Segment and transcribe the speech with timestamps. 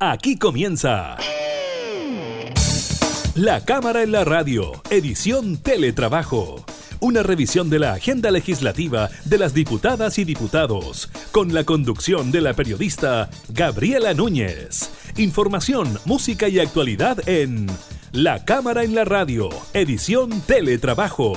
[0.00, 1.16] Aquí comienza.
[3.34, 6.64] La Cámara en la Radio, edición Teletrabajo.
[7.00, 12.42] Una revisión de la agenda legislativa de las diputadas y diputados, con la conducción de
[12.42, 14.88] la periodista Gabriela Núñez.
[15.16, 17.66] Información, música y actualidad en
[18.12, 21.32] La Cámara en la Radio, edición Teletrabajo,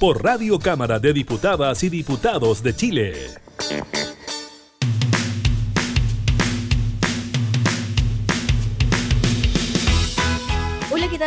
[0.00, 3.14] por Radio Cámara de Diputadas y Diputados de Chile.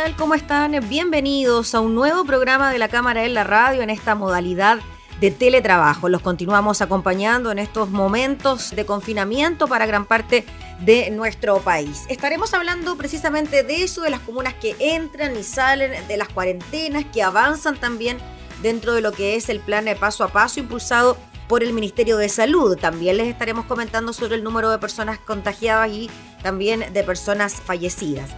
[0.04, 0.16] Tal?
[0.16, 0.78] ¿Cómo están?
[0.86, 4.80] Bienvenidos a un nuevo programa de la Cámara en la Radio en esta modalidad
[5.18, 6.10] de teletrabajo.
[6.10, 10.44] Los continuamos acompañando en estos momentos de confinamiento para gran parte
[10.80, 12.02] de nuestro país.
[12.10, 17.06] Estaremos hablando precisamente de eso, de las comunas que entran y salen, de las cuarentenas,
[17.06, 18.18] que avanzan también
[18.60, 21.16] dentro de lo que es el plan de paso a paso impulsado
[21.48, 22.76] por el Ministerio de Salud.
[22.76, 26.10] También les estaremos comentando sobre el número de personas contagiadas y
[26.42, 28.28] también de personas fallecidas.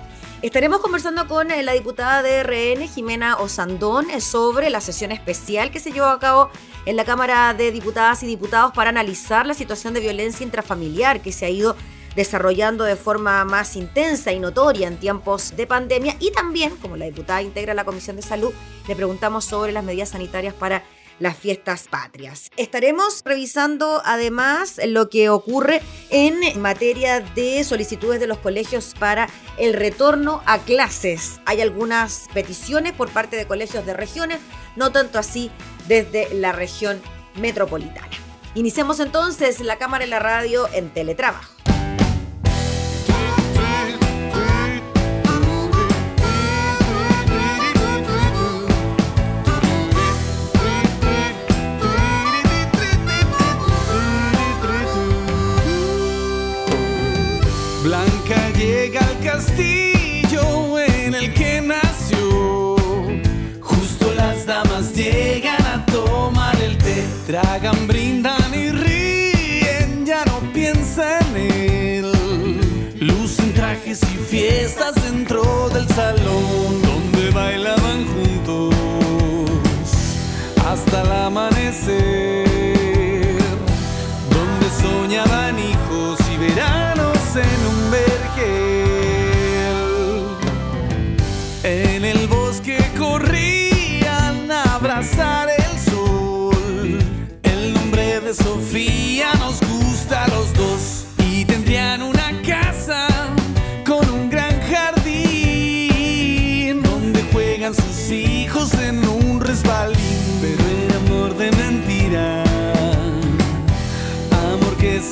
[0.42, 5.70] Estaremos conversando con eh, la diputada de RN, Jimena Osandón, eh, sobre la sesión especial
[5.70, 6.50] que se llevó a cabo
[6.84, 11.32] en la Cámara de Diputadas y Diputados para analizar la situación de violencia intrafamiliar que
[11.32, 11.74] se ha ido
[12.14, 16.16] desarrollando de forma más intensa y notoria en tiempos de pandemia.
[16.20, 18.52] Y también, como la diputada integra la Comisión de Salud,
[18.86, 20.84] le preguntamos sobre las medidas sanitarias para
[21.18, 22.50] las fiestas patrias.
[22.56, 29.74] Estaremos revisando además lo que ocurre en materia de solicitudes de los colegios para el
[29.74, 31.40] retorno a clases.
[31.46, 34.40] Hay algunas peticiones por parte de colegios de regiones,
[34.76, 35.50] no tanto así
[35.88, 37.00] desde la región
[37.40, 38.08] metropolitana.
[38.54, 41.56] Iniciemos entonces la cámara y la radio en teletrabajo.
[74.66, 74.95] Y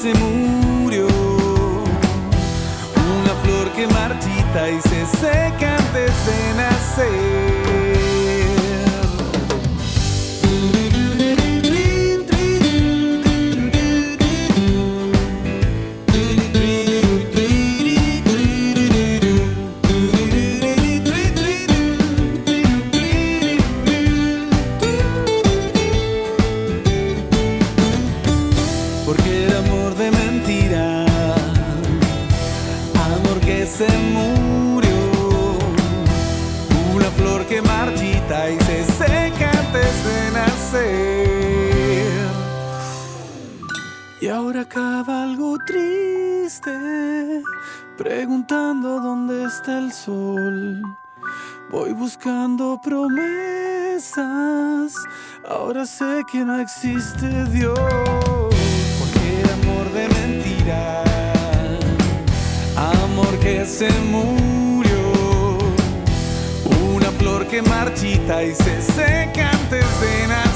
[0.05, 1.07] se murió.
[3.07, 7.44] Una flor que marchita y se seca antes de nacer.
[44.35, 46.73] Acaba algo triste,
[47.97, 50.83] preguntando dónde está el sol.
[51.71, 54.23] Voy buscando promesas,
[55.49, 57.79] ahora sé que no existe Dios,
[58.99, 61.05] porque amor de mentira,
[62.77, 65.13] amor que se murió,
[66.93, 70.54] una flor que marchita y se seca antes de nacer.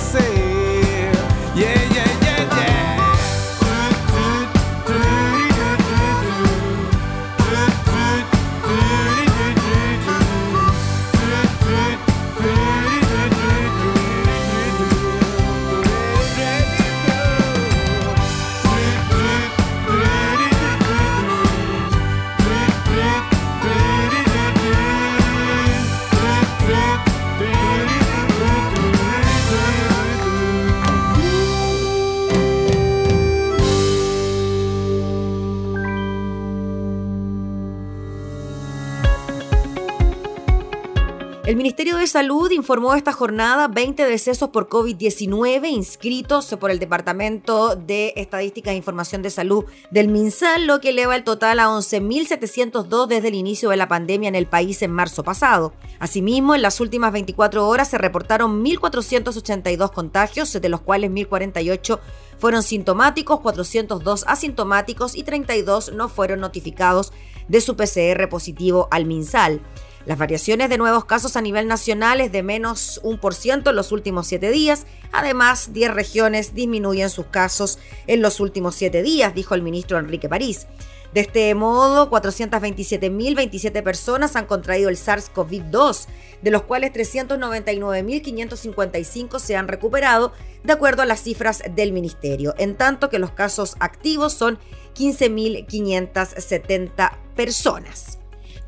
[41.48, 47.74] El Ministerio de Salud informó esta jornada 20 decesos por COVID-19 inscritos por el Departamento
[47.74, 53.06] de Estadísticas e Información de Salud del MinSal, lo que eleva el total a 11.702
[53.06, 55.72] desde el inicio de la pandemia en el país en marzo pasado.
[56.00, 61.98] Asimismo, en las últimas 24 horas se reportaron 1.482 contagios, de los cuales 1.048
[62.36, 67.10] fueron sintomáticos, 402 asintomáticos y 32 no fueron notificados
[67.48, 69.62] de su PCR positivo al MinSal.
[70.06, 73.76] Las variaciones de nuevos casos a nivel nacional es de menos un por ciento en
[73.76, 74.86] los últimos siete días.
[75.12, 80.28] Además, 10 regiones disminuyen sus casos en los últimos siete días, dijo el ministro Enrique
[80.28, 80.66] París.
[81.12, 86.06] De este modo, 427.027 personas han contraído el SARS-CoV-2,
[86.42, 90.34] de los cuales 399.555 se han recuperado,
[90.64, 94.58] de acuerdo a las cifras del ministerio, en tanto que los casos activos son
[94.94, 98.17] 15.570 personas.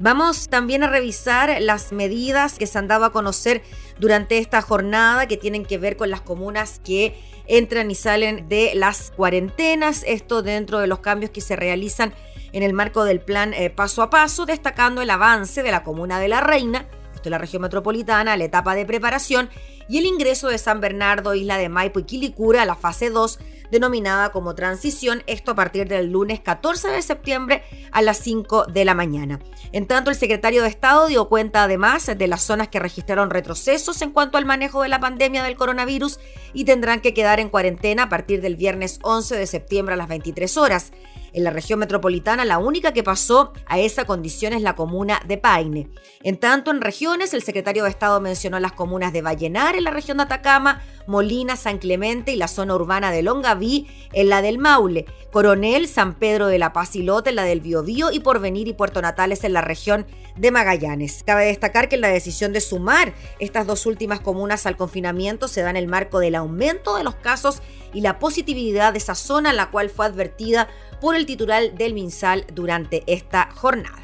[0.02, 3.62] Vamos también a revisar las medidas que se han dado a conocer
[3.99, 8.73] durante esta jornada que tienen que ver con las comunas que entran y salen de
[8.75, 12.14] las cuarentenas, esto dentro de los cambios que se realizan
[12.52, 16.19] en el marco del plan eh, paso a paso, destacando el avance de la comuna
[16.19, 19.50] de La Reina, esto es la región metropolitana, la etapa de preparación
[19.87, 23.38] y el ingreso de San Bernardo, Isla de Maipo y Quilicura a la fase 2
[23.70, 27.62] denominada como transición, esto a partir del lunes 14 de septiembre
[27.93, 29.40] a las 5 de la mañana.
[29.72, 34.02] En tanto, el secretario de Estado dio cuenta además de las zonas que registraron retrocesos
[34.02, 36.19] en cuanto al manejo de la pandemia del coronavirus
[36.52, 40.08] y tendrán que quedar en cuarentena a partir del viernes 11 de septiembre a las
[40.08, 40.93] 23 horas.
[41.32, 45.38] En la región metropolitana, la única que pasó a esa condición es la comuna de
[45.38, 45.91] Paine.
[46.23, 49.91] En tanto, en regiones, el secretario de Estado mencionó las comunas de Vallenar en la
[49.91, 54.59] región de Atacama, Molina, San Clemente y la zona urbana de Longaví en la del
[54.59, 58.69] Maule, Coronel, San Pedro de la Paz y Lote en la del Biobío y Porvenir
[58.69, 60.06] y Puerto Natales en la región
[60.37, 61.23] de Magallanes.
[61.25, 65.71] Cabe destacar que la decisión de sumar estas dos últimas comunas al confinamiento se da
[65.71, 67.62] en el marco del aumento de los casos
[67.93, 70.69] y la positividad de esa zona, la cual fue advertida
[71.00, 74.00] por el titular del MinSal durante esta jornada.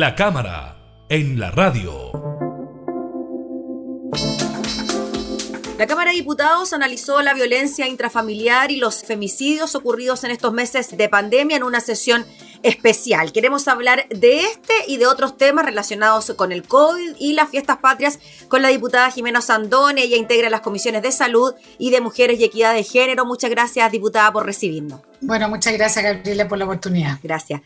[0.00, 0.78] La cámara
[1.10, 2.10] en la radio.
[5.78, 10.96] La Cámara de Diputados analizó la violencia intrafamiliar y los femicidios ocurridos en estos meses
[10.96, 12.24] de pandemia en una sesión
[12.62, 13.30] especial.
[13.32, 17.76] Queremos hablar de este y de otros temas relacionados con el COVID y las fiestas
[17.76, 20.02] patrias con la diputada Jimena Sandone.
[20.02, 23.26] Ella integra las comisiones de salud y de mujeres y equidad de género.
[23.26, 25.02] Muchas gracias, diputada, por recibirnos.
[25.20, 27.18] Bueno, muchas gracias, Gabriela, por la oportunidad.
[27.22, 27.60] Gracias.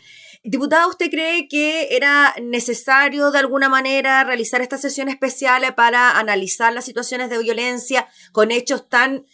[0.46, 6.70] Diputada, ¿usted cree que era necesario de alguna manera realizar esta sesión especial para analizar
[6.74, 9.24] las situaciones de violencia con hechos tan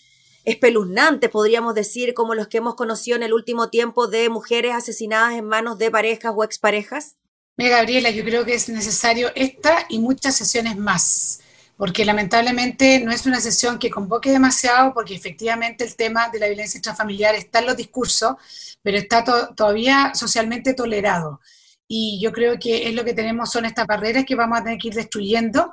[0.45, 5.35] espeluznantes, podríamos decir, como los que hemos conocido en el último tiempo de mujeres asesinadas
[5.35, 7.17] en manos de parejas o exparejas?
[7.57, 11.41] Mira, Gabriela, yo creo que es necesario esta y muchas sesiones más,
[11.81, 16.47] porque lamentablemente no es una sesión que convoque demasiado, porque efectivamente el tema de la
[16.47, 18.35] violencia intrafamiliar está en los discursos,
[18.83, 19.25] pero está
[19.57, 21.41] todavía socialmente tolerado.
[21.89, 24.79] Y yo creo que es lo que tenemos, son estas barreras que vamos a tener
[24.79, 25.73] que ir destruyendo.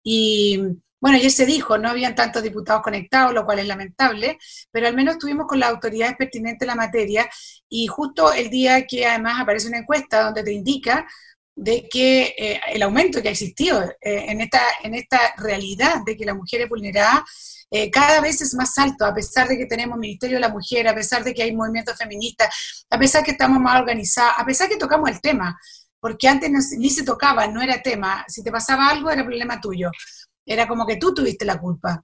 [0.00, 0.60] Y
[1.00, 4.38] bueno, ayer se dijo, no habían tantos diputados conectados, lo cual es lamentable,
[4.70, 7.28] pero al menos estuvimos con las autoridades pertinentes en la materia
[7.68, 11.04] y justo el día que además aparece una encuesta donde te indica
[11.58, 16.16] de que eh, el aumento que ha existido eh, en, esta, en esta realidad de
[16.16, 17.24] que la mujer es vulnerada
[17.70, 20.88] eh, cada vez es más alto, a pesar de que tenemos Ministerio de la Mujer,
[20.88, 24.68] a pesar de que hay movimientos feministas, a pesar que estamos más organizados, a pesar
[24.68, 25.58] que tocamos el tema,
[26.00, 29.90] porque antes ni se tocaba, no era tema, si te pasaba algo era problema tuyo,
[30.46, 32.02] era como que tú tuviste la culpa.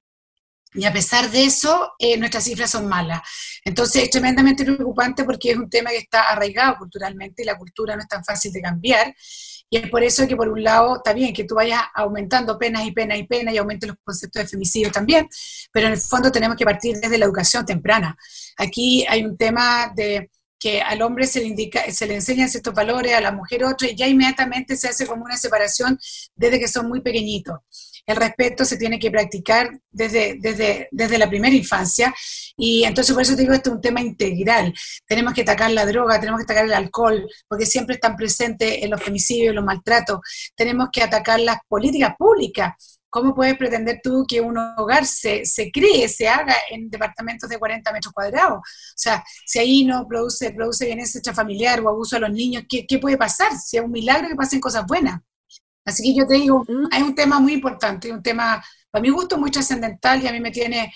[0.74, 3.22] Y a pesar de eso, eh, nuestras cifras son malas.
[3.64, 7.94] Entonces es tremendamente preocupante porque es un tema que está arraigado culturalmente y la cultura
[7.94, 9.14] no es tan fácil de cambiar.
[9.70, 12.84] Y es por eso que por un lado está bien que tú vayas aumentando penas
[12.86, 15.28] y penas y penas y aumenten los conceptos de femicidio también,
[15.72, 18.16] pero en el fondo tenemos que partir desde la educación temprana.
[18.56, 22.74] Aquí hay un tema de que al hombre se le, indica, se le enseñan ciertos
[22.74, 25.98] valores, a la mujer otros, y ya inmediatamente se hace como una separación
[26.34, 27.58] desde que son muy pequeñitos
[28.06, 32.14] el respeto se tiene que practicar desde, desde, desde la primera infancia.
[32.56, 34.74] Y entonces por eso te digo, esto es un tema integral.
[35.06, 38.90] Tenemos que atacar la droga, tenemos que atacar el alcohol, porque siempre están presentes en
[38.90, 40.20] los femicidios, en los maltratos.
[40.54, 42.74] Tenemos que atacar las políticas públicas.
[43.08, 47.58] ¿Cómo puedes pretender tú que un hogar se, se cree, se haga en departamentos de
[47.58, 48.58] 40 metros cuadrados?
[48.58, 52.84] O sea, si ahí no produce, produce bienestar familiar o abuso a los niños, ¿qué,
[52.88, 53.52] ¿qué puede pasar?
[53.56, 55.20] Si es un milagro que pasen cosas buenas.
[55.84, 59.36] Así que yo te digo, es un tema muy importante, un tema, para mi gusto,
[59.38, 60.92] muy trascendental y a mí me tiene,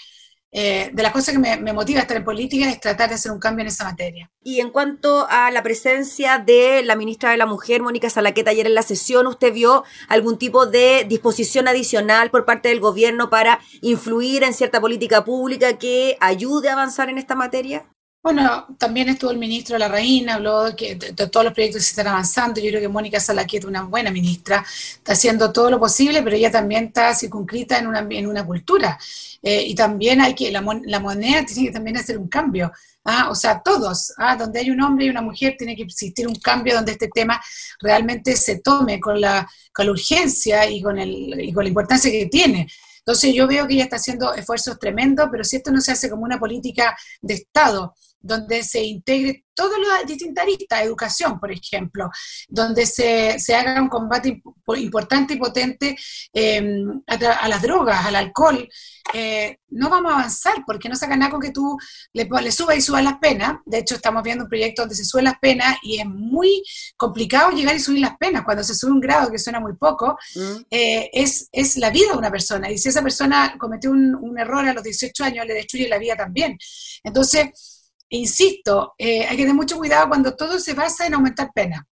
[0.51, 3.17] eh, de las cosas que me, me, motiva a estar en política es tratar de
[3.17, 4.31] hacer un cambio en esa materia.
[4.43, 8.67] Y en cuanto a la presencia de la ministra de la Mujer, Mónica Salaqueta, ayer
[8.67, 13.61] en la sesión, ¿usted vio algún tipo de disposición adicional por parte del gobierno para
[13.83, 17.87] influir en cierta política pública que ayude a avanzar en esta materia?
[18.21, 21.85] Bueno, también estuvo el ministro de la Reina, habló de, que, de, todos los proyectos
[21.85, 22.61] se están avanzando.
[22.61, 26.51] Yo creo que Mónica Salaquet una buena ministra, está haciendo todo lo posible, pero ella
[26.51, 28.99] también está circunscrita en una, en una cultura.
[29.41, 32.73] Eh, y también hay que, la, la, moneda tiene que también hacer un cambio.
[33.05, 33.31] ¿ah?
[33.31, 34.35] O sea, todos, ¿ah?
[34.37, 37.41] donde hay un hombre y una mujer, tiene que existir un cambio donde este tema
[37.81, 42.11] realmente se tome con la, con la urgencia y con, el, y con la importancia
[42.11, 42.69] que tiene.
[42.99, 46.11] Entonces yo veo que ella está haciendo esfuerzos tremendos, pero si esto no se hace
[46.11, 50.47] como una política de Estado, donde se integre todos los distintas
[50.81, 52.09] educación, por ejemplo,
[52.49, 54.41] donde se, se haga un combate
[54.77, 55.97] importante y potente
[56.33, 58.69] em, a, las drogas, al alcohol,
[59.15, 61.77] eh, no vamos a avanzar porque no saca nada con que tú
[62.13, 63.57] le, le subas y subas las penas.
[63.67, 66.63] De hecho, estamos viendo un proyecto donde se suben las penas y es muy
[66.97, 68.45] complicado llegar y subir las penas.
[68.45, 70.57] Cuando se sube un grado, que suena muy poco, mm.
[70.71, 72.71] eh, es, es la vida de una persona.
[72.71, 75.99] Y si esa persona cometió un, un error a los 18 años, le destruye la
[75.99, 76.57] vida también.
[77.03, 77.78] Entonces,
[78.11, 81.83] insisto, eh, hay que tener mucho cuidado cuando todo se basa en aumentar penas.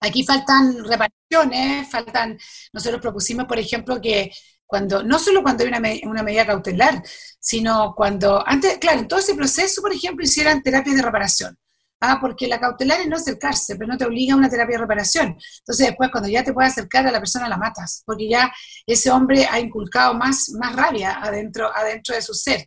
[0.00, 2.38] Aquí faltan reparaciones, faltan,
[2.72, 4.30] nosotros propusimos, por ejemplo, que
[4.66, 7.02] cuando, no solo cuando hay una, una, medida cautelar,
[7.38, 11.58] sino cuando, antes, claro, en todo ese proceso, por ejemplo, hicieran terapias de reparación.
[12.02, 14.80] Ah, porque la cautelar es no acercarse, pero no te obliga a una terapia de
[14.82, 15.36] reparación.
[15.58, 18.50] Entonces después cuando ya te puedes acercar a la persona la matas, porque ya
[18.86, 22.66] ese hombre ha inculcado más, más rabia adentro, adentro de su ser.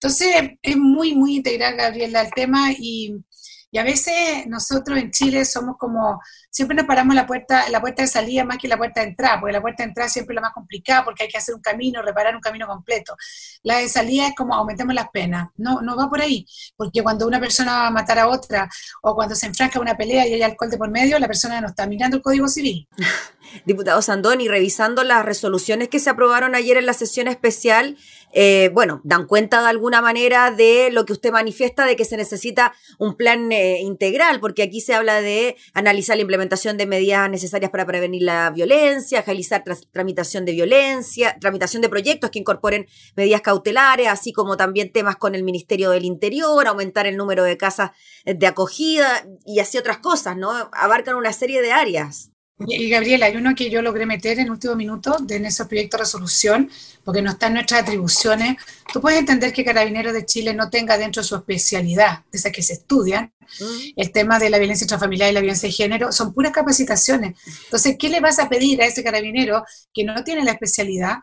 [0.00, 3.16] Entonces, es muy, muy integral, Gabriela, el tema y,
[3.70, 8.02] y, a veces nosotros en Chile somos como, siempre nos paramos la puerta, la puerta
[8.02, 10.36] de salida más que la puerta de entrada, porque la puerta de entrada siempre es
[10.36, 13.14] la más complicada porque hay que hacer un camino, reparar un camino completo.
[13.62, 15.48] La de salida es como aumentemos las penas.
[15.56, 18.68] No, no va por ahí, porque cuando una persona va a matar a otra
[19.02, 21.68] o cuando se enfrasca una pelea y hay alcohol de por medio, la persona no
[21.68, 22.86] está mirando el Código Civil.
[23.64, 27.96] Diputado Sandoni, revisando las resoluciones que se aprobaron ayer en la sesión especial,
[28.32, 32.16] eh, bueno, dan cuenta de alguna manera de lo que usted manifiesta, de que se
[32.16, 36.86] necesita un plan eh, eh, integral, porque aquí se habla de analizar la implementación de
[36.86, 42.86] medidas necesarias para prevenir la violencia, agilizar tramitación de violencia, tramitación de proyectos que incorporen
[43.16, 47.56] medidas cautelares, así como también temas con el Ministerio del Interior, aumentar el número de
[47.56, 47.90] casas
[48.24, 50.70] de acogida y así otras cosas, ¿no?
[50.72, 52.30] Abarcan una serie de áreas.
[52.58, 55.98] Y Gabriela, hay uno que yo logré meter en último minuto de en ese proyecto
[55.98, 56.70] de resolución,
[57.04, 58.56] porque no está en nuestras atribuciones.
[58.90, 62.52] Tú puedes entender que Carabineros de Chile no tenga dentro de su especialidad, de esas
[62.52, 63.92] que se estudian, mm.
[63.96, 67.38] el tema de la violencia intrafamiliar y la violencia de género, son puras capacitaciones.
[67.64, 71.16] Entonces, ¿qué le vas a pedir a ese carabinero que no tiene la especialidad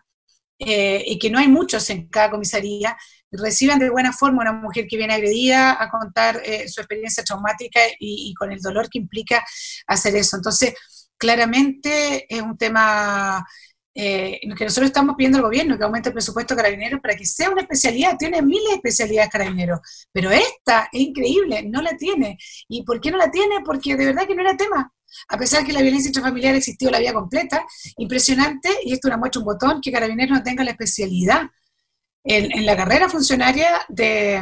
[0.60, 2.96] eh, y que no hay muchos en cada comisaría,
[3.32, 7.80] reciban de buena forma una mujer que viene agredida a contar eh, su experiencia traumática
[8.00, 9.44] y, y, con el dolor que implica
[9.88, 10.38] hacer eso.
[10.38, 10.76] Entonces,
[11.24, 13.48] claramente es un tema
[13.96, 17.26] eh, que nosotros estamos pidiendo al gobierno, que aumente el presupuesto de carabineros para que
[17.26, 18.18] sea una especialidad.
[18.18, 19.80] Tiene miles de especialidades carabineros,
[20.12, 22.38] pero esta es increíble, no la tiene.
[22.68, 23.62] ¿Y por qué no la tiene?
[23.64, 24.92] Porque de verdad que no era tema.
[25.30, 27.64] A pesar de que la violencia intrafamiliar existió la vida completa,
[27.96, 31.44] impresionante, y esto una muestra un botón, que carabineros no tenga la especialidad
[32.26, 34.42] en, la carrera funcionaria de,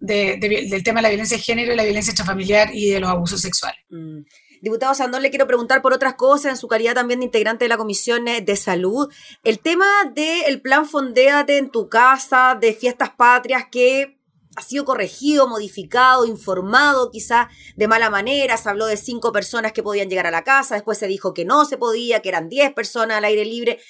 [0.00, 3.40] del tema de la violencia de género y la violencia intrafamiliar y de los abusos
[3.40, 3.80] sexuales.
[3.90, 4.22] Mm.
[4.60, 7.70] Diputado Sandón, le quiero preguntar por otras cosas, en su calidad también de integrante de
[7.70, 9.10] la Comisión de Salud.
[9.42, 14.20] El tema del plan Fondéate en tu casa, de fiestas patrias, que
[14.56, 18.58] ha sido corregido, modificado, informado quizá de mala manera.
[18.58, 21.46] Se habló de cinco personas que podían llegar a la casa, después se dijo que
[21.46, 23.80] no se podía, que eran diez personas al aire libre.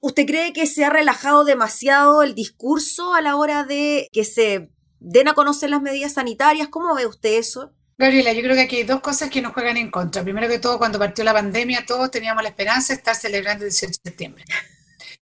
[0.00, 4.70] ¿Usted cree que se ha relajado demasiado el discurso a la hora de que se
[4.98, 6.68] den a conocer las medidas sanitarias?
[6.68, 7.72] ¿Cómo ve usted eso?
[8.02, 10.24] Gabriela, yo creo que aquí hay dos cosas que nos juegan en contra.
[10.24, 13.70] Primero que todo, cuando partió la pandemia, todos teníamos la esperanza de estar celebrando el
[13.70, 14.44] 18 de septiembre.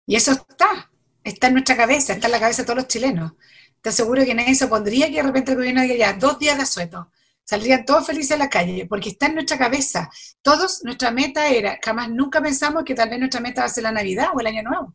[0.04, 0.90] Y eso está,
[1.22, 3.32] está en nuestra cabeza, está en la cabeza de todos los chilenos.
[3.80, 6.56] Te aseguro que nadie se opondría que de repente el gobierno diga ya, dos días
[6.56, 7.12] de asueto.
[7.44, 10.10] Saldrían todos felices a la calle, porque está en nuestra cabeza.
[10.42, 13.84] Todos, nuestra meta era, jamás nunca pensamos que tal vez nuestra meta va a ser
[13.84, 14.92] la Navidad o el Año Nuevo.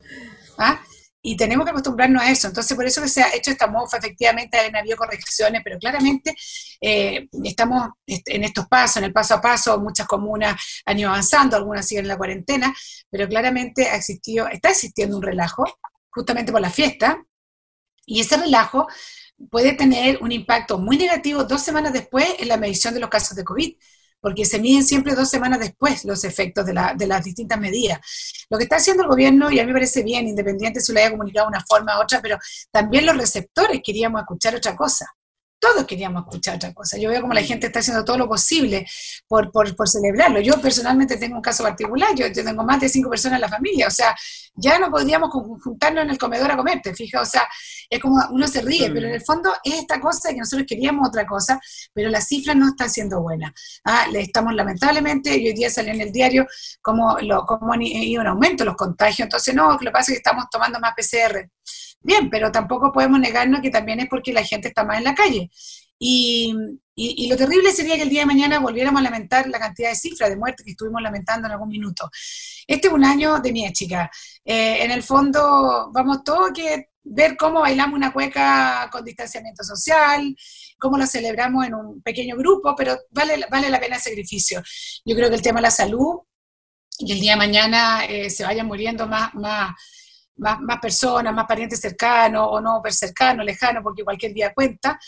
[0.58, 0.82] ¿Ah?
[1.22, 2.48] Y tenemos que acostumbrarnos a eso.
[2.48, 6.36] Entonces, por eso que se ha hecho esta mofa, efectivamente han habido correcciones, pero claramente
[6.82, 11.58] eh, estamos en estos pasos, en el paso a paso, muchas comunas han ido avanzando,
[11.58, 12.74] algunas siguen en la cuarentena,
[13.10, 15.66] pero claramente ha existido, está existiendo un relajo,
[16.10, 17.24] justamente por la fiesta,
[18.06, 18.88] y ese relajo
[19.50, 23.36] puede tener un impacto muy negativo dos semanas después en la medición de los casos
[23.36, 23.76] de COVID
[24.22, 28.00] porque se miden siempre dos semanas después los efectos de, las distintas medidas.
[28.50, 31.00] Lo que está haciendo el gobierno, y a mí me parece bien, independiente si lo
[31.00, 32.38] haya comunicado de una forma u otra, pero
[32.72, 35.06] también los receptores queríamos escuchar otra cosa
[35.60, 36.98] todos queríamos escuchar otra cosa.
[36.98, 37.46] Yo veo como la mm.
[37.46, 38.88] gente está haciendo todo lo posible
[39.28, 40.40] por, por, por celebrarlo.
[40.40, 43.88] Yo personalmente tengo un caso particular, yo, tengo más de cinco personas en la familia,
[43.88, 44.16] o sea,
[44.56, 47.48] ya no podríamos juntarnos en el comedor a comer, te fijas, o sea,
[47.90, 51.08] es como uno se ríe, pero en el fondo es esta cosa que nosotros queríamos
[51.08, 51.60] otra cosa,
[51.94, 53.54] pero la cifra no está siendo buena.
[53.84, 56.48] Ah, le estamos lamentablemente, hoy día salió en el diario
[56.82, 60.18] como, lo, como han ido en aumento los contagios, entonces no, lo que pasa es
[60.18, 61.50] que estamos tomando más PCR.
[62.02, 65.16] Bien, pero tampoco podemos negarnos que también es porque la gente está más en la
[65.16, 65.50] calle.
[66.00, 66.54] Y,
[67.30, 70.30] lo terrible sería que el día de mañana volviéramos a lamentar la cantidad de cifras
[70.30, 72.10] de muertes que estuvimos lamentando en algún minuto.
[72.68, 74.10] Este es un año de mi chica.
[74.44, 80.36] Eh, en el fondo, vamos todos que ver cómo bailamos una cueca con distanciamiento social,
[80.78, 84.62] cómo lo celebramos en un pequeño grupo, pero vale, vale la pena el sacrificio.
[85.06, 86.20] Yo creo que el tema de la salud
[87.00, 89.74] y el día de mañana eh, se vayan muriendo más, más
[90.40, 95.00] más, personas, más parientes cercanos o no cercanos, lejanos, porque cualquier día cuenta,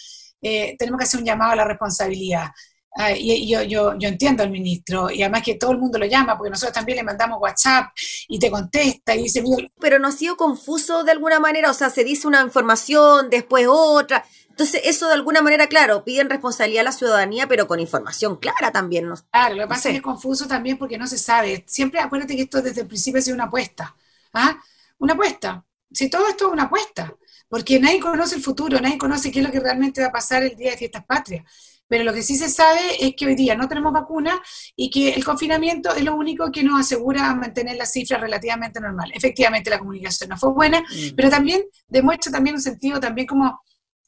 [0.42, 2.52] eh, tenemos que hacer un llamado a la responsabilidad.
[2.94, 6.06] Ah, y, yo, yo, yo, entiendo al ministro, y además que todo el mundo lo
[6.06, 7.92] llama, porque nosotros también le mandamos WhatsApp
[8.28, 9.42] y te contesta y dice...
[9.80, 13.66] Pero no ha sido confuso de alguna manera, o sea, se dice una información, después
[13.70, 14.26] otra.
[14.50, 18.72] Entonces, eso de alguna manera, claro, piden responsabilidad a la ciudadanía, pero con información clara
[18.74, 19.08] también.
[19.08, 19.16] ¿no?
[19.32, 21.64] Claro, lo que pasa es que es confuso también porque no se sabe.
[21.68, 23.96] Siempre acuérdate que esto desde el principio ha sido una apuesta.
[24.34, 24.62] ¿ah?
[25.02, 25.66] Una apuesta.
[25.92, 27.14] Si todo esto es una apuesta,
[27.50, 30.44] porque nadie conoce el futuro, nadie conoce qué es lo que realmente va a pasar
[30.44, 31.44] el día de fiestas patrias.
[31.88, 34.42] Pero lo que sí se sabe es que hoy día no tenemos vacuna
[34.78, 39.18] y que el confinamiento es lo único que nos asegura mantener las cifras relativamente normales.
[39.18, 41.16] Efectivamente, la comunicación no fue buena, mm.
[41.18, 43.62] pero también demuestra también un sentido también como,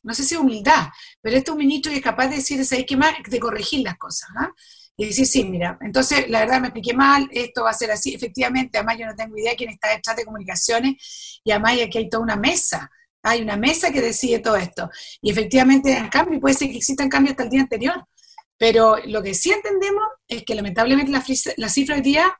[0.04, 0.88] no sé si humildad,
[1.22, 3.16] pero este es un ministro que es capaz de decir, ¿sabes qué más?
[3.28, 4.30] De corregir las cosas.
[4.38, 4.50] ¿ah?
[4.96, 8.14] Y decir, sí, mira, entonces la verdad me expliqué mal, esto va a ser así,
[8.14, 12.10] efectivamente, además yo no tengo idea quién está detrás de comunicaciones, y además aquí hay
[12.10, 12.92] toda una mesa,
[13.24, 14.90] hay una mesa que decide todo esto,
[15.22, 18.06] y efectivamente en cambio, puede ser que existan cambios hasta el día anterior,
[18.58, 21.26] pero lo que sí entendemos es que lamentablemente las
[21.58, 22.38] la cifras hoy día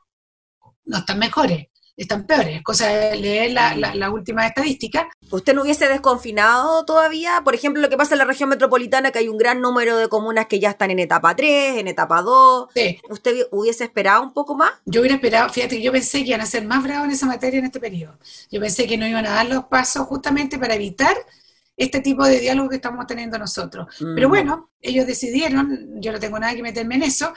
[0.84, 5.08] no están mejores, están peores, cosa de leer la, la, la última estadística.
[5.30, 7.42] ¿Usted no hubiese desconfinado todavía?
[7.44, 10.08] Por ejemplo, lo que pasa en la región metropolitana, que hay un gran número de
[10.08, 12.70] comunas que ya están en etapa 3, en etapa 2.
[12.74, 13.00] Sí.
[13.08, 14.72] ¿Usted hubiese esperado un poco más?
[14.84, 17.26] Yo hubiera esperado, fíjate que yo pensé que iban a ser más bravos en esa
[17.26, 18.18] materia en este periodo.
[18.50, 21.16] Yo pensé que no iban a dar los pasos justamente para evitar
[21.76, 23.86] este tipo de diálogo que estamos teniendo nosotros.
[24.00, 24.14] Mm.
[24.14, 27.32] Pero bueno, ellos decidieron, yo no tengo nada que meterme en eso,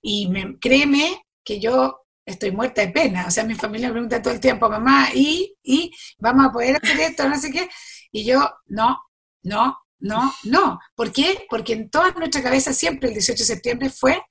[0.00, 3.26] y me, créeme que yo estoy muerta de pena.
[3.26, 6.76] O sea, mi familia me pregunta todo el tiempo, mamá, ¿y, y vamos a poder
[6.76, 7.28] hacer esto?
[7.28, 7.68] No sé qué.
[8.12, 8.98] Y yo, no,
[9.42, 10.78] no, no, no.
[10.94, 11.46] ¿Por qué?
[11.48, 14.22] Porque en toda nuestra cabeza siempre el 18 de septiembre fue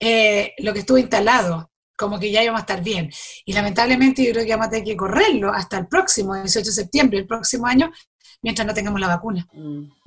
[0.00, 3.10] eh, lo que estuvo instalado, como que ya íbamos a estar bien.
[3.44, 6.66] Y lamentablemente yo creo que vamos a tener que correrlo hasta el próximo, el 18
[6.66, 7.90] de septiembre, el próximo año,
[8.42, 9.46] mientras no tengamos la vacuna.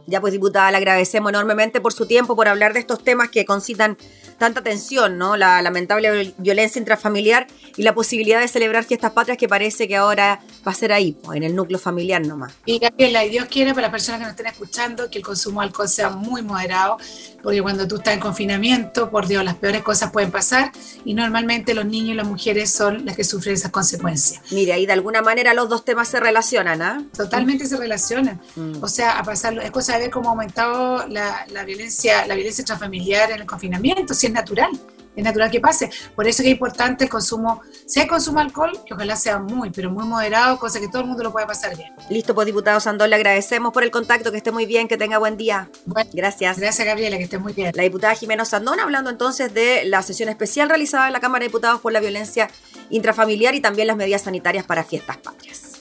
[0.09, 3.45] Ya pues, diputada, le agradecemos enormemente por su tiempo, por hablar de estos temas que
[3.45, 3.97] concitan
[4.39, 5.35] tanta tensión, ¿no?
[5.37, 7.45] La lamentable viol- violencia intrafamiliar
[7.75, 11.17] y la posibilidad de celebrar fiestas patrias que parece que ahora va a ser ahí,
[11.23, 12.53] pues, en el núcleo familiar nomás.
[12.65, 15.61] Y Gabriela, y Dios quiera para las personas que nos estén escuchando que el consumo
[15.61, 16.97] de alcohol sea muy moderado,
[17.43, 20.71] porque cuando tú estás en confinamiento, por Dios, las peores cosas pueden pasar
[21.05, 24.41] y normalmente los niños y las mujeres son las que sufren esas consecuencias.
[24.51, 27.03] Mire, ahí de alguna manera los dos temas se relacionan, ¿ah?
[27.15, 28.41] Totalmente se relacionan.
[28.55, 28.81] Mm.
[28.81, 32.62] O sea, a pasarlo, es cosa ver cómo ha aumentado la, la violencia, la violencia
[32.62, 34.69] intrafamiliar en el confinamiento, si es natural,
[35.15, 35.89] es natural que pase.
[36.15, 39.39] Por eso que es importante el consumo, sea el consumo de alcohol, que ojalá sea
[39.39, 41.89] muy, pero muy moderado, cosa que todo el mundo lo pueda pasar bien.
[42.09, 45.17] Listo, pues diputado Sandón, le agradecemos por el contacto, que esté muy bien, que tenga
[45.17, 45.69] buen día.
[45.85, 46.57] Bueno, Gracias.
[46.59, 47.71] gracias Gabriela, que estés muy bien.
[47.75, 51.47] La diputada Jimena Sandón hablando entonces de la sesión especial realizada en la Cámara de
[51.49, 52.49] Diputados por la violencia
[52.89, 55.79] intrafamiliar y también las medidas sanitarias para fiestas patrias.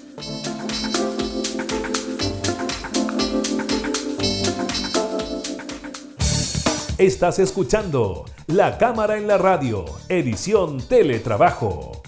[6.99, 12.03] Estás escuchando La Cámara en la Radio, edición Teletrabajo.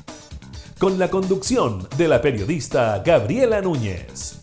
[0.80, 4.39] Con la conducción de la periodista Gabriela Núñez.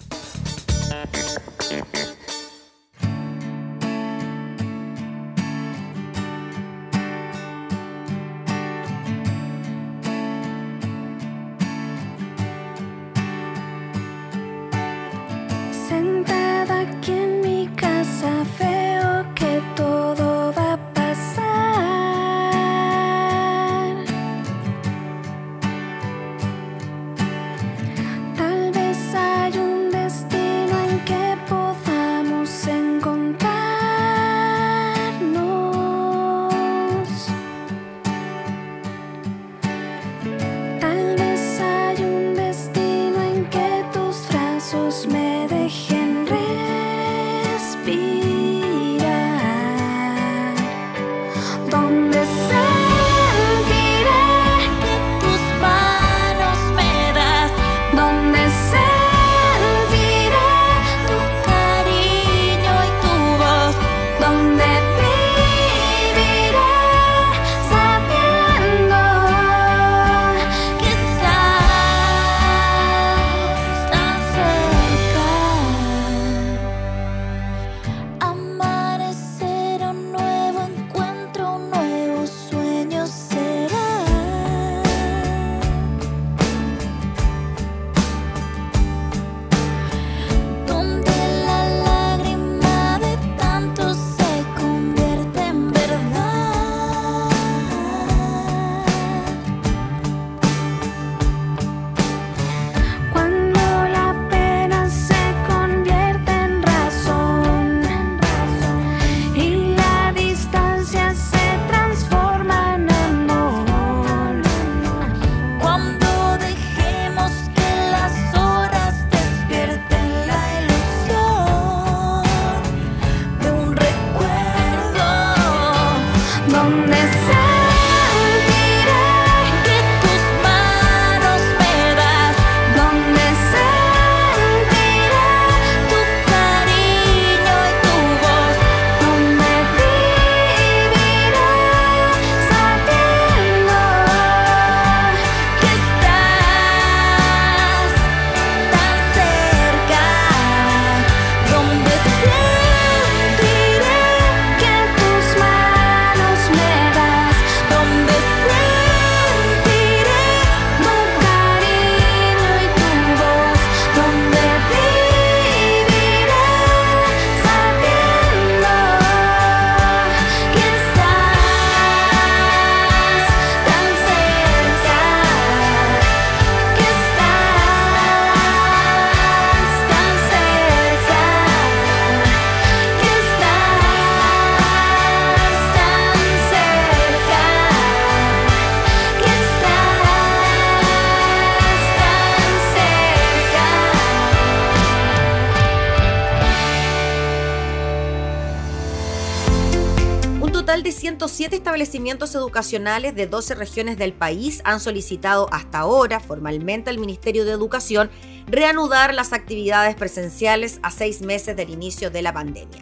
[201.27, 207.43] 107 establecimientos educacionales de 12 regiones del país han solicitado hasta ahora formalmente al Ministerio
[207.43, 208.09] de Educación
[208.47, 212.81] reanudar las actividades presenciales a seis meses del inicio de la pandemia.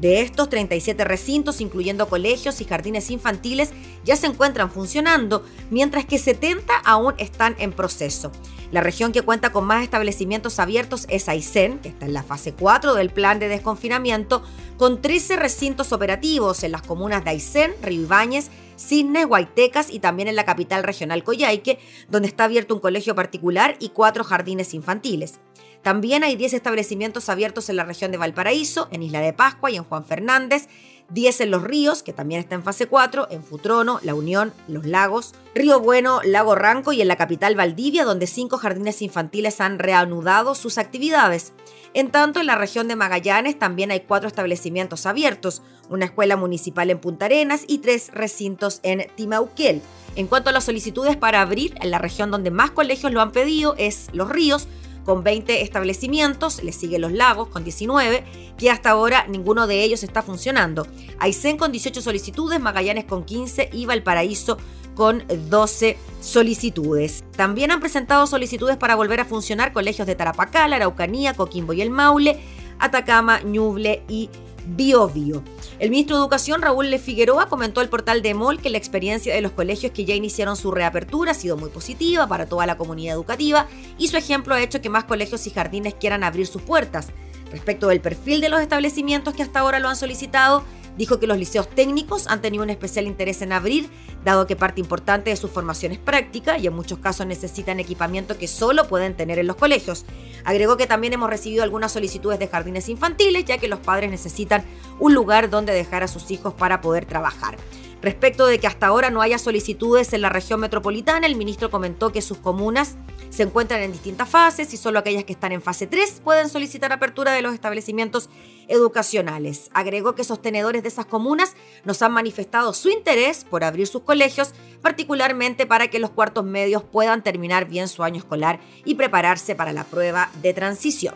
[0.00, 3.70] De estos, 37 recintos, incluyendo colegios y jardines infantiles,
[4.04, 8.30] ya se encuentran funcionando, mientras que 70 aún están en proceso.
[8.70, 12.52] La región que cuenta con más establecimientos abiertos es Aysén, que está en la fase
[12.52, 14.42] 4 del plan de desconfinamiento,
[14.76, 20.28] con 13 recintos operativos en las comunas de Aysén, Río Ibáñez, Cisnes, Guaitecas y también
[20.28, 25.40] en la capital regional Coyhaique, donde está abierto un colegio particular y cuatro jardines infantiles.
[25.82, 29.76] También hay 10 establecimientos abiertos en la región de Valparaíso, en Isla de Pascua y
[29.76, 30.68] en Juan Fernández,
[31.10, 34.84] 10 en Los Ríos, que también está en fase 4, en Futrono, La Unión, Los
[34.84, 39.78] Lagos, Río Bueno, Lago Ranco y en la capital Valdivia, donde cinco jardines infantiles han
[39.78, 41.54] reanudado sus actividades.
[41.94, 46.90] En tanto, en la región de Magallanes también hay cuatro establecimientos abiertos, una escuela municipal
[46.90, 49.80] en Punta Arenas y tres recintos en Timauquel.
[50.14, 53.32] En cuanto a las solicitudes para abrir, en la región donde más colegios lo han
[53.32, 54.68] pedido es Los Ríos,
[55.08, 58.24] con 20 establecimientos, le sigue Los Lagos con 19,
[58.58, 60.86] que hasta ahora ninguno de ellos está funcionando.
[61.18, 64.58] Aysén con 18 solicitudes, Magallanes con 15 y Valparaíso
[64.94, 67.24] con 12 solicitudes.
[67.34, 71.88] También han presentado solicitudes para volver a funcionar colegios de Tarapacá, Araucanía, Coquimbo y el
[71.88, 72.38] Maule,
[72.78, 74.28] Atacama, Ñuble y
[74.76, 75.42] Bio Bio.
[75.78, 79.34] El ministro de Educación, Raúl Le Figueroa, comentó al portal de MOL que la experiencia
[79.34, 82.76] de los colegios que ya iniciaron su reapertura ha sido muy positiva para toda la
[82.76, 86.62] comunidad educativa y su ejemplo ha hecho que más colegios y jardines quieran abrir sus
[86.62, 87.08] puertas.
[87.50, 90.64] Respecto del perfil de los establecimientos que hasta ahora lo han solicitado,
[90.98, 93.88] Dijo que los liceos técnicos han tenido un especial interés en abrir,
[94.24, 98.36] dado que parte importante de su formación es práctica y en muchos casos necesitan equipamiento
[98.36, 100.04] que solo pueden tener en los colegios.
[100.44, 104.64] Agregó que también hemos recibido algunas solicitudes de jardines infantiles, ya que los padres necesitan
[104.98, 107.56] un lugar donde dejar a sus hijos para poder trabajar.
[108.00, 112.12] Respecto de que hasta ahora no haya solicitudes en la región metropolitana, el ministro comentó
[112.12, 112.96] que sus comunas
[113.30, 116.92] se encuentran en distintas fases y solo aquellas que están en fase 3 pueden solicitar
[116.92, 118.30] apertura de los establecimientos
[118.68, 119.70] educacionales.
[119.74, 124.54] Agregó que sostenedores de esas comunas nos han manifestado su interés por abrir sus colegios,
[124.80, 129.72] particularmente para que los cuartos medios puedan terminar bien su año escolar y prepararse para
[129.72, 131.14] la prueba de transición.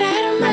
[0.00, 0.47] it out of my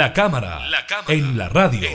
[0.00, 0.62] La cámara,
[1.08, 1.90] en la radio.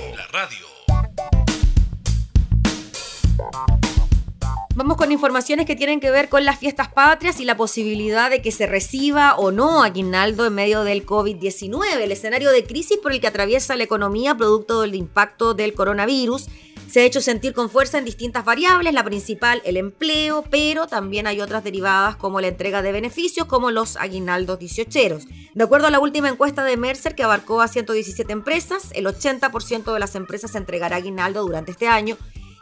[4.75, 8.43] Vamos con informaciones que tienen que ver con las fiestas patrias y la posibilidad de
[8.43, 13.11] que se reciba o no aguinaldo en medio del COVID-19, el escenario de crisis por
[13.11, 16.45] el que atraviesa la economía producto del impacto del coronavirus
[16.95, 21.27] se ha hecho sentir con fuerza en distintas variables, la principal el empleo, pero también
[21.27, 25.19] hay otras derivadas como la entrega de beneficios como los aguinaldos 18.
[25.55, 29.93] De acuerdo a la última encuesta de Mercer que abarcó a 117 empresas, el 80%
[29.93, 32.15] de las empresas entregará aguinaldo durante este año,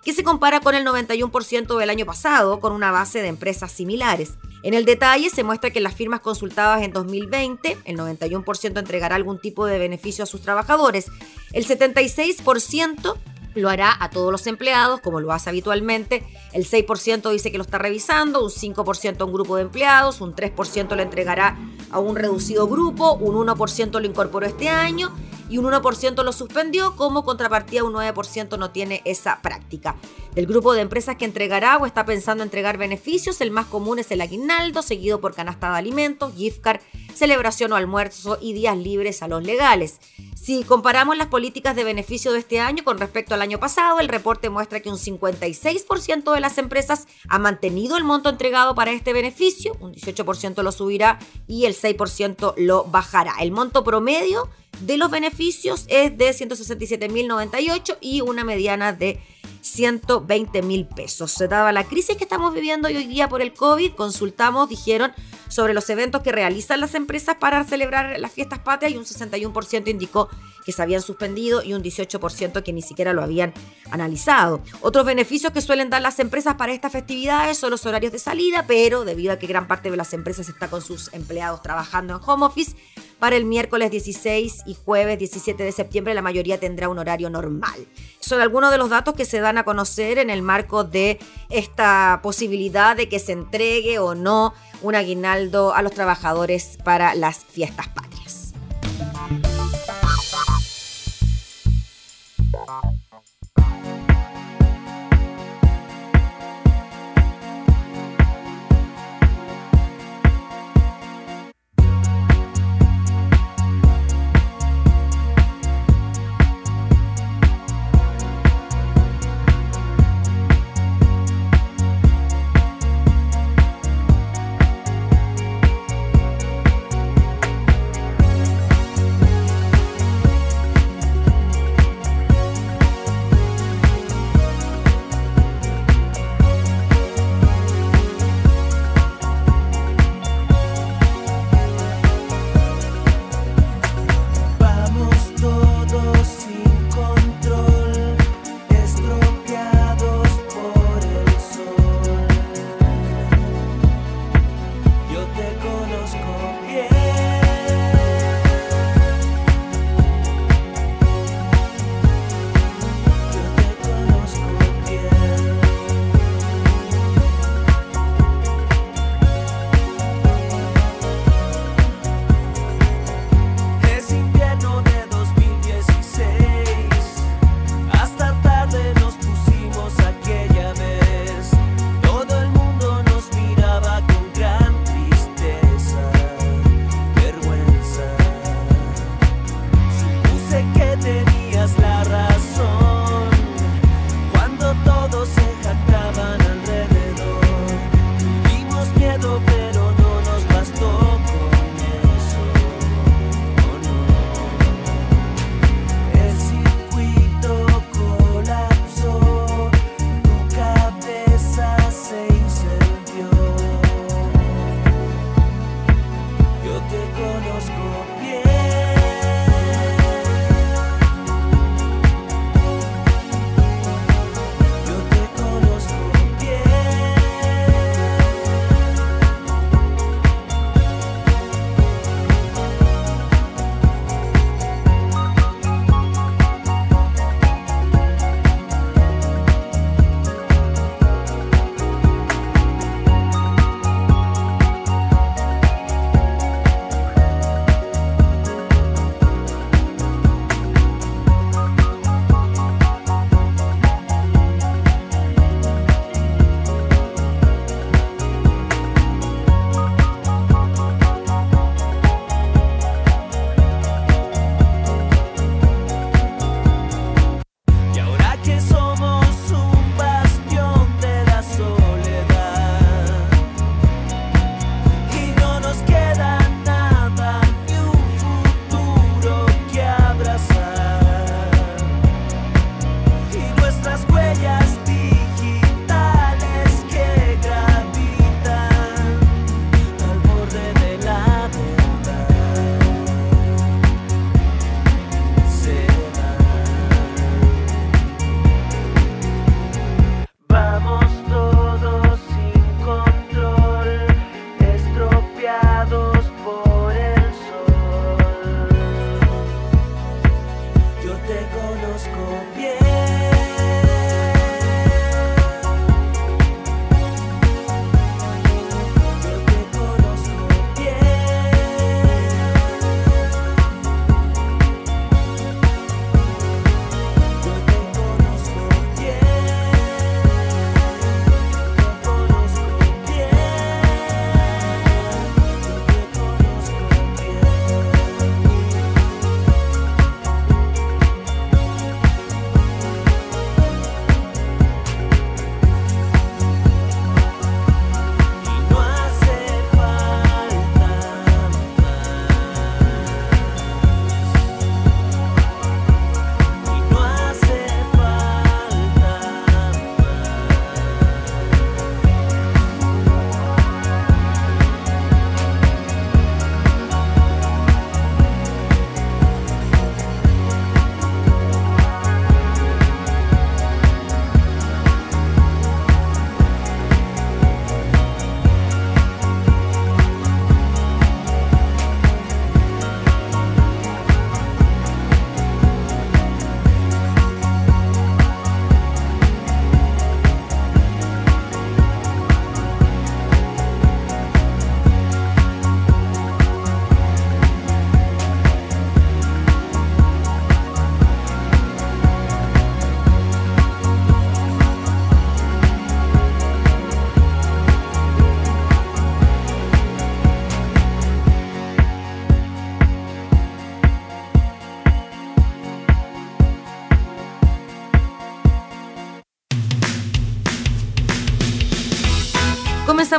[0.04, 4.40] que se compara con el 91% del año pasado, con una base de empresas similares.
[4.64, 9.40] En el detalle se muestra que las firmas consultadas en 2020, el 91% entregará algún
[9.40, 11.12] tipo de beneficio a sus trabajadores,
[11.52, 13.16] el 76%
[13.56, 16.24] lo hará a todos los empleados, como lo hace habitualmente.
[16.52, 20.36] El 6% dice que lo está revisando, un 5% a un grupo de empleados, un
[20.36, 21.58] 3% lo entregará
[21.92, 25.12] a un reducido grupo, un 1% lo incorporó este año
[25.50, 29.96] y un 1% lo suspendió, como contrapartida un 9% no tiene esa práctica.
[30.34, 34.10] Del grupo de empresas que entregará o está pensando entregar beneficios, el más común es
[34.12, 36.82] el aguinaldo, seguido por canasta de alimentos, gift card,
[37.14, 40.00] celebración o almuerzo y días libres a los legales.
[40.44, 44.10] Si comparamos las políticas de beneficio de este año con respecto al año pasado, el
[44.10, 49.14] reporte muestra que un 56% de las empresas ha mantenido el monto entregado para este
[49.14, 53.36] beneficio, un 18% lo subirá y el 6% lo bajará.
[53.40, 54.50] El monto promedio
[54.82, 59.22] de los beneficios es de 167.098 y una mediana de
[59.64, 61.36] 120 mil pesos.
[61.38, 65.12] Dada la crisis que estamos viviendo hoy día por el COVID, consultamos, dijeron,
[65.48, 69.88] sobre los eventos que realizan las empresas para celebrar las fiestas patrias y un 61%
[69.88, 70.30] indicó
[70.66, 73.54] que se habían suspendido y un 18% que ni siquiera lo habían
[73.92, 74.62] analizado.
[74.82, 78.66] Otros beneficios que suelen dar las empresas para estas festividades son los horarios de salida,
[78.68, 82.22] pero debido a que gran parte de las empresas está con sus empleados trabajando en
[82.26, 82.76] home office,
[83.20, 87.88] para el miércoles 16 y jueves 17 de septiembre la mayoría tendrá un horario normal.
[88.20, 92.20] Son algunos de los datos que se dan a conocer en el marco de esta
[92.24, 97.88] posibilidad de que se entregue o no un aguinaldo a los trabajadores para las fiestas
[97.90, 98.54] patrias.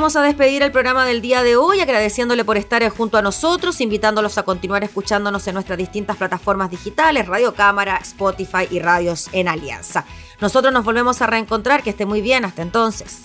[0.04, 3.80] Comenzamos a despedir el programa del día de hoy, agradeciéndole por estar junto a nosotros,
[3.80, 9.48] invitándolos a continuar escuchándonos en nuestras distintas plataformas digitales, Radio Cámara, Spotify y Radios en
[9.48, 10.04] Alianza.
[10.42, 13.22] Nosotros nos volvemos a reencontrar, que esté muy bien, hasta entonces.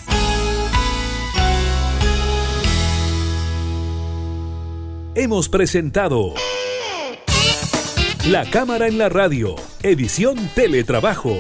[5.15, 6.34] Hemos presentado
[8.25, 11.39] La Cámara en la Radio, edición Teletrabajo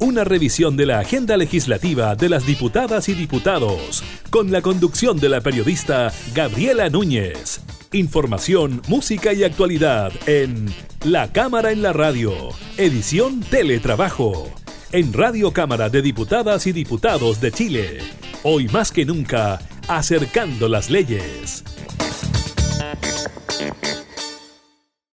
[0.00, 5.28] una revisión de la agenda legislativa de las diputadas y diputados, con la conducción de
[5.28, 7.60] la periodista Gabriela Núñez.
[7.92, 10.66] Información, música y actualidad en
[11.04, 12.32] La Cámara en la Radio,
[12.78, 14.50] edición Teletrabajo,
[14.90, 17.98] en Radio Cámara de Diputadas y Diputados de Chile.
[18.42, 21.62] Hoy más que nunca, acercando las leyes.